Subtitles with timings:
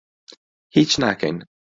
[0.75, 1.37] هیچ ناکەین.